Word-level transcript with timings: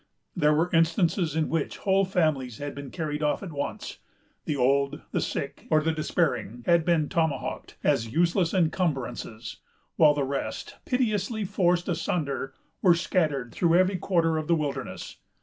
There 0.35 0.55
were 0.55 0.71
instances 0.73 1.35
in 1.35 1.47
which 1.47 1.77
whole 1.77 2.05
families 2.05 2.57
had 2.57 2.73
been 2.73 2.89
carried 2.89 3.21
off 3.21 3.43
at 3.43 3.51
once. 3.51 3.99
The 4.45 4.55
old, 4.55 5.01
the 5.11 5.21
sick, 5.21 5.67
or 5.69 5.79
the 5.79 5.91
despairing, 5.91 6.63
had 6.65 6.83
been 6.83 7.07
tomahawked, 7.07 7.77
as 7.83 8.11
useless 8.11 8.51
encumbrances; 8.51 9.57
while 9.97 10.15
the 10.15 10.23
rest, 10.23 10.77
pitilessly 10.85 11.45
forced 11.45 11.87
asunder, 11.87 12.55
were 12.81 12.95
scattered 12.95 13.51
through 13.51 13.75
every 13.75 13.97
quarter 13.99 14.39
of 14.39 14.47
the 14.47 14.55
wilderness. 14.55 15.17